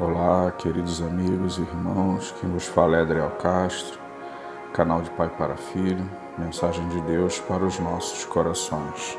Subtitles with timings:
[0.00, 3.98] Olá, queridos amigos e irmãos, quem vos fala é Adriel Castro,
[4.72, 9.18] canal de Pai para Filho, mensagem de Deus para os nossos corações.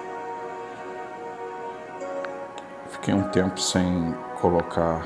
[2.92, 5.06] Fiquei um tempo sem colocar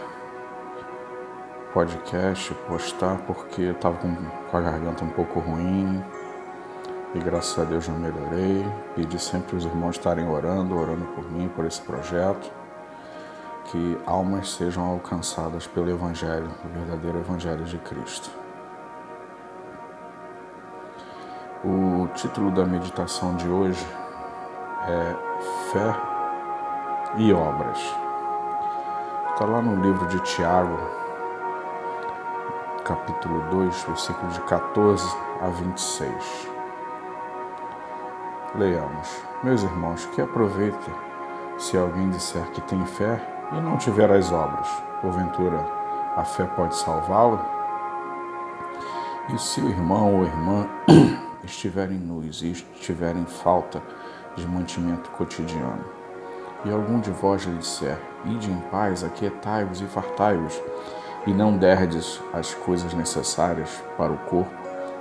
[1.74, 4.16] podcast, postar, porque estava com,
[4.52, 6.06] com a garganta um pouco ruim
[7.16, 8.64] e graças a Deus já melhorei.
[8.96, 12.63] Pedi sempre os irmãos estarem orando, orando por mim, por esse projeto
[13.66, 18.30] que almas sejam alcançadas pelo Evangelho, o verdadeiro Evangelho de Cristo.
[21.64, 23.86] O título da meditação de hoje
[24.88, 25.16] é
[25.72, 25.96] Fé
[27.18, 27.80] e Obras.
[29.32, 30.78] Está lá no livro de Tiago,
[32.84, 36.50] capítulo 2, versículo de 14 a 26.
[38.56, 39.24] Leiamos.
[39.42, 40.92] Meus irmãos, que aproveita
[41.58, 44.68] se alguém disser que tem fé e não tiver as obras,
[45.02, 45.60] porventura
[46.16, 47.40] a fé pode salvá-lo?
[49.34, 50.68] E se o irmão ou irmã
[51.44, 53.82] estiverem nus e estiverem falta
[54.36, 55.84] de mantimento cotidiano,
[56.66, 60.62] e algum de vós lhe disser, ide em paz, aquietai-vos e fartai-vos,
[61.26, 64.52] e não derdes as coisas necessárias para o corpo,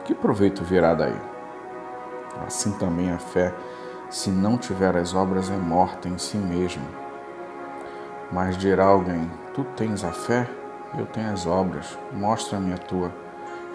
[0.05, 1.17] que proveito virá daí?
[2.47, 3.55] Assim também a fé,
[4.11, 7.02] se não tiver as obras, é morta em si mesma.
[8.33, 10.49] Mas dirá alguém: Tu tens a fé,
[10.99, 11.99] eu tenho as obras.
[12.13, 13.13] Mostra-me a tua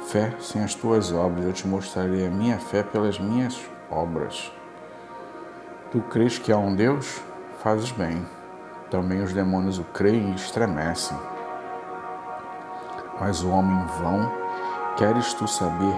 [0.08, 1.46] fé sem as tuas obras.
[1.46, 3.60] Eu te mostrarei a minha fé pelas minhas
[3.92, 4.52] obras.
[5.92, 7.22] Tu crês que há um Deus?
[7.64, 8.26] Fazes bem.
[8.90, 11.18] Também os demônios o creem e estremecem.
[13.20, 14.32] Mas o homem vão,
[14.96, 15.96] queres tu saber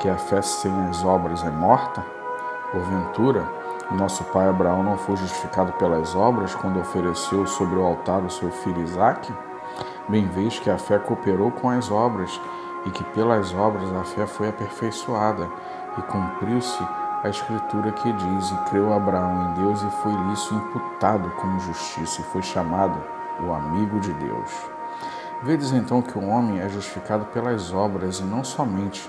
[0.00, 2.04] que a fé sem as obras é morta?
[2.70, 3.48] Porventura,
[3.94, 8.50] nosso pai Abraão não foi justificado pelas obras quando ofereceu sobre o altar o seu
[8.50, 9.32] filho Isaque?
[10.08, 12.40] Bem vês que a fé cooperou com as obras
[12.84, 15.48] e que pelas obras a fé foi aperfeiçoada
[15.96, 16.82] e cumpriu-se
[17.22, 22.20] a escritura que diz: E creu Abraão em Deus e foi isso imputado como justiça
[22.20, 22.98] e foi chamado
[23.40, 24.50] o amigo de Deus.
[25.42, 29.08] Vedes então que o homem é justificado pelas obras e não somente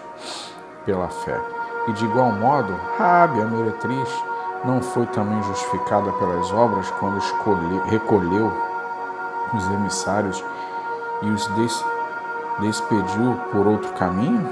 [0.85, 1.39] pela fé.
[1.87, 4.23] E de igual modo, Rabi, a meretriz,
[4.65, 8.51] não foi também justificada pelas obras quando escolheu, recolheu
[9.53, 10.43] os emissários
[11.21, 11.85] e os des,
[12.59, 14.47] despediu por outro caminho?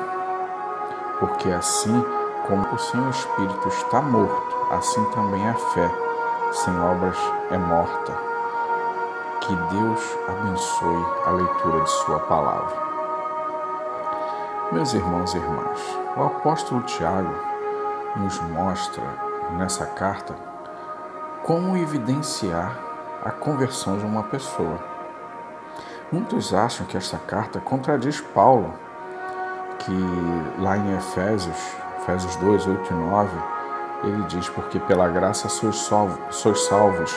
[1.19, 2.05] Porque assim
[2.47, 5.91] como o seu espírito está morto, assim também a fé
[6.51, 7.17] sem obras
[7.51, 8.13] é morta.
[9.41, 12.87] Que Deus abençoe a leitura de Sua palavra.
[14.71, 17.33] Meus irmãos e irmãs, o apóstolo Tiago
[18.17, 20.35] nos mostra nessa carta
[21.43, 22.77] como evidenciar
[23.23, 24.79] a conversão de uma pessoa.
[26.11, 28.73] Muitos acham que esta carta contradiz Paulo,
[29.79, 29.93] que
[30.59, 31.57] lá em Efésios,
[32.01, 33.37] Efésios 2, 8 e 9,
[34.03, 37.13] ele diz: Porque pela graça sois salvos, sois salvos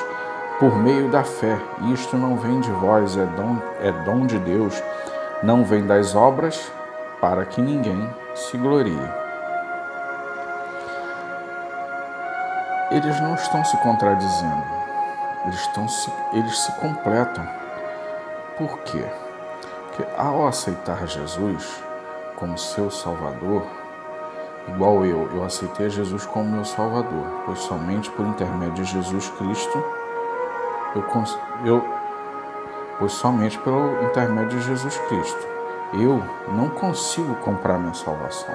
[0.60, 1.58] por meio da fé,
[1.92, 4.80] isto não vem de vós, é dom, é dom de Deus,
[5.42, 6.70] não vem das obras,
[7.20, 9.19] para que ninguém se glorie.
[12.90, 14.64] Eles não estão se contradizendo,
[15.44, 17.46] eles, estão se, eles se completam.
[18.58, 19.04] Por quê?
[19.86, 21.82] Porque ao aceitar Jesus
[22.36, 23.64] como seu Salvador,
[24.68, 29.84] igual eu, eu aceitei Jesus como meu Salvador, pois somente por intermédio de Jesus Cristo,
[30.94, 31.04] eu,
[31.64, 32.00] eu
[32.98, 35.48] pois somente pelo intermédio de Jesus Cristo,
[35.94, 36.22] eu
[36.52, 38.54] não consigo comprar minha salvação.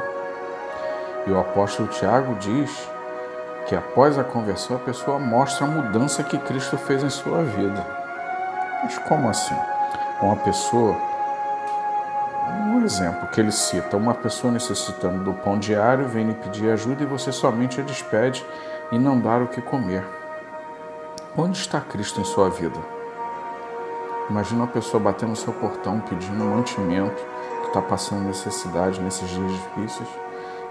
[1.26, 2.88] E o apóstolo Tiago diz
[3.66, 7.86] que após a conversão a pessoa mostra a mudança que Cristo fez em sua vida.
[8.84, 9.56] Mas como assim?
[10.22, 10.96] Uma pessoa,
[12.68, 17.04] um exemplo que ele cita, uma pessoa necessitando do pão diário vem lhe pedir ajuda
[17.04, 18.46] e você somente a despede
[18.92, 20.06] e não dá o que comer.
[21.38, 22.80] Onde está Cristo em sua vida?
[24.30, 27.22] Imagina uma pessoa batendo no seu portão pedindo mantimento,
[27.62, 30.10] que está passando necessidade nesses dias difíceis,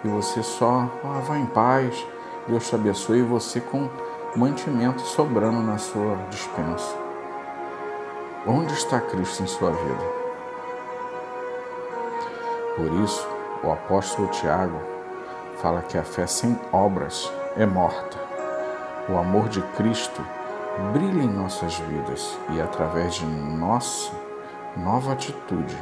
[0.04, 2.04] e você só ah, vai em paz,
[2.46, 3.88] Deus te abençoe você com
[4.36, 6.94] mantimento sobrando na sua dispensa.
[8.46, 10.04] Onde está Cristo em sua vida?
[12.76, 13.26] Por isso,
[13.62, 14.78] o apóstolo Tiago
[15.56, 18.18] fala que a fé sem obras é morta.
[19.08, 20.20] O amor de Cristo
[20.92, 24.12] brilha em nossas vidas e através de nossa
[24.76, 25.76] nova atitude,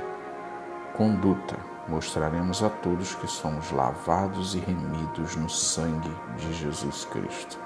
[0.92, 1.56] conduta,
[1.88, 7.58] mostraremos a todos que somos lavados e remidos no sangue de Jesus Cristo.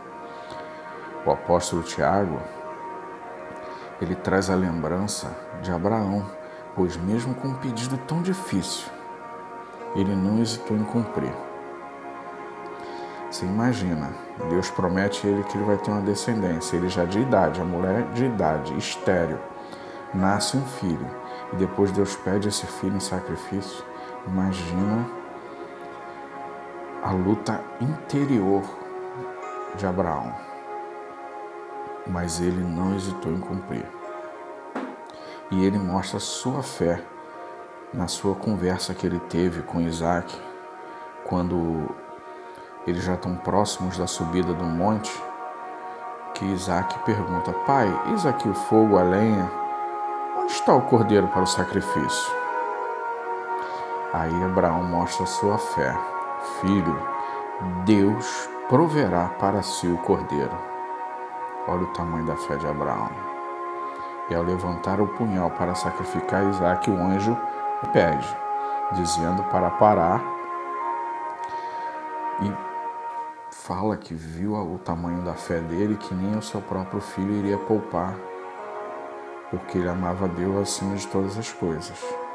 [1.25, 2.41] O apóstolo Tiago,
[4.01, 6.25] ele traz a lembrança de Abraão,
[6.75, 8.89] pois, mesmo com um pedido tão difícil,
[9.95, 11.33] ele não hesitou em cumprir.
[13.31, 14.11] Você imagina,
[14.49, 17.65] Deus promete a ele que ele vai ter uma descendência, ele já de idade, a
[17.65, 19.39] mulher de idade, estéreo,
[20.15, 21.11] nasce um filho,
[21.53, 23.85] e depois Deus pede esse filho em sacrifício.
[24.27, 25.07] Imagina
[27.03, 28.63] a luta interior
[29.77, 30.35] de Abraão.
[32.07, 33.87] Mas ele não hesitou em cumprir.
[35.51, 37.03] E ele mostra sua fé
[37.95, 40.37] na sua conversa que ele teve com Isaac,
[41.25, 41.89] quando
[42.87, 45.13] eles já estão próximos da subida do monte,
[46.35, 49.51] que Isaac pergunta: Pai, eis aqui o fogo, a lenha,
[50.39, 52.36] onde está o cordeiro para o sacrifício?
[54.13, 55.95] Aí Abraão mostra sua fé:
[56.61, 56.99] Filho,
[57.85, 60.57] Deus proverá para si o cordeiro.
[61.69, 63.11] Olha o tamanho da fé de Abraão.
[64.31, 67.37] E ao levantar o punhal para sacrificar Isaac, o anjo
[67.93, 68.27] pede,
[68.93, 70.21] dizendo para parar
[72.41, 72.53] e
[73.51, 77.59] fala que viu o tamanho da fé dele, que nem o seu próprio filho iria
[77.59, 78.15] poupar,
[79.51, 82.26] porque ele amava Deus acima de todas as coisas.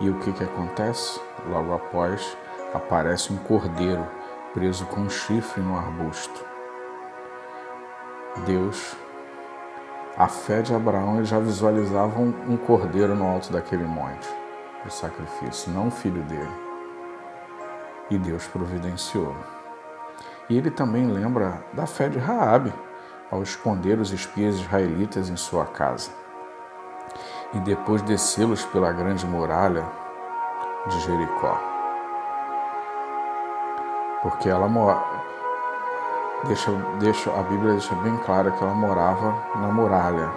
[0.00, 1.20] E o que, que acontece?
[1.48, 2.36] Logo após,
[2.72, 4.06] aparece um cordeiro
[4.54, 6.44] preso com um chifre no arbusto.
[8.46, 8.96] Deus
[10.16, 14.28] a fé de Abraão, ele já visualizava um cordeiro no alto daquele monte
[14.82, 16.52] para sacrifício, não o filho dele.
[18.10, 19.34] E Deus providenciou.
[20.48, 22.70] E ele também lembra da fé de Raabe
[23.30, 26.10] ao esconder os espias israelitas em sua casa
[27.52, 29.84] e depois descê-los pela grande muralha
[30.86, 31.58] de Jericó.
[34.22, 34.68] Porque ela
[36.44, 40.30] deixa, deixa, a Bíblia deixa bem claro que ela morava na muralha.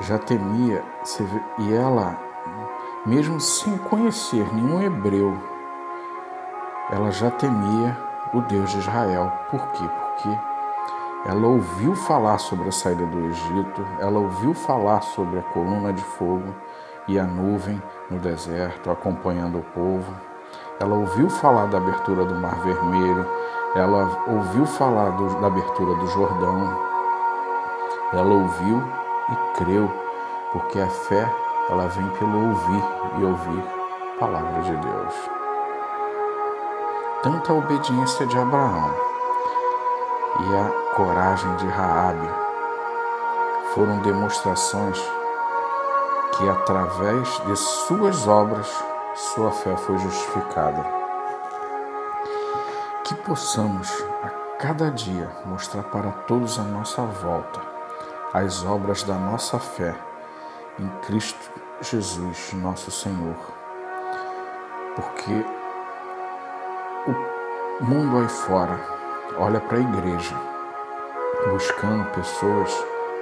[0.00, 0.84] Já temia,
[1.58, 2.16] e ela,
[3.04, 5.36] mesmo sem conhecer nenhum hebreu,
[6.90, 7.96] ela já temia
[8.32, 9.32] o Deus de Israel.
[9.50, 9.84] Por quê?
[9.88, 10.55] Porque
[11.28, 16.02] ela ouviu falar sobre a saída do Egito, ela ouviu falar sobre a coluna de
[16.02, 16.54] fogo
[17.08, 20.14] e a nuvem no deserto acompanhando o povo.
[20.78, 23.26] Ela ouviu falar da abertura do Mar Vermelho,
[23.74, 26.78] ela ouviu falar do, da abertura do Jordão,
[28.12, 28.80] ela ouviu
[29.28, 29.90] e creu,
[30.52, 31.28] porque a fé
[31.68, 32.84] ela vem pelo ouvir
[33.18, 33.64] e ouvir
[34.14, 35.14] a palavra de Deus.
[37.24, 38.94] Tanto a obediência de Abraão
[40.38, 42.26] e a coragem de Raabe
[43.74, 44.98] foram demonstrações
[46.32, 48.66] que através de suas obras
[49.14, 50.82] sua fé foi justificada
[53.04, 57.60] que possamos a cada dia mostrar para todos à nossa volta
[58.32, 59.94] as obras da nossa fé
[60.78, 61.50] em Cristo
[61.82, 63.36] Jesus, nosso Senhor.
[64.94, 65.44] Porque
[67.80, 68.80] o mundo aí fora
[69.38, 70.55] olha para a igreja
[71.50, 72.72] buscando pessoas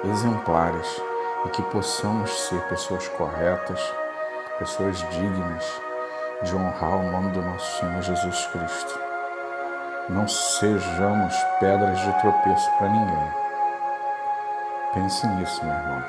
[0.04, 1.02] exemplares
[1.44, 3.80] e que possamos ser pessoas corretas,
[4.58, 5.80] pessoas dignas
[6.42, 9.04] de honrar o nome do nosso Senhor Jesus Cristo
[10.08, 13.32] não sejamos pedras de tropeço para ninguém.
[14.92, 16.04] Pense nisso, meu irmão.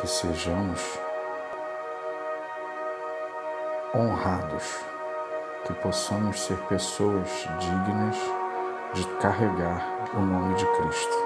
[0.00, 0.98] Que sejamos
[3.92, 4.80] honrados,
[5.64, 8.16] que possamos ser pessoas dignas
[8.92, 11.16] de carregar o nome de Cristo.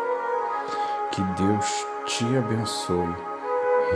[1.13, 3.15] Que Deus te abençoe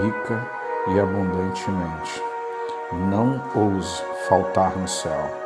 [0.02, 0.50] rica
[0.88, 2.22] e abundantemente.
[2.92, 5.43] Não ouse faltar no céu